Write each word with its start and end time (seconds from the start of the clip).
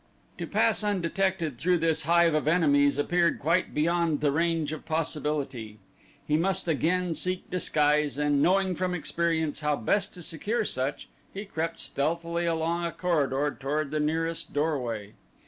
To 0.39 0.47
pass 0.47 0.83
undetected 0.83 1.59
through 1.59 1.77
this 1.77 2.01
hive 2.09 2.33
of 2.33 2.47
enemies 2.47 2.97
appeared 2.97 3.37
quite 3.37 3.71
beyond 3.75 4.19
the 4.21 4.31
range 4.31 4.71
of 4.73 4.83
possibility. 4.83 5.77
He 6.25 6.37
must 6.37 6.67
again 6.67 7.13
seek 7.13 7.47
disguise 7.51 8.17
and 8.17 8.41
knowing 8.41 8.73
from 8.73 8.95
experience 8.95 9.59
how 9.59 9.75
best 9.75 10.11
to 10.15 10.23
secure 10.23 10.65
such 10.65 11.07
he 11.31 11.45
crept 11.45 11.77
stealthily 11.77 12.47
along 12.47 12.85
the 12.85 12.91
corridor 12.93 13.55
toward 13.61 13.91
the 13.91 13.99
nearest 13.99 14.53
doorway. 14.53 15.13